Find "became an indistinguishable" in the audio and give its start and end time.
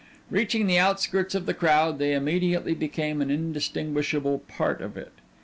2.73-4.39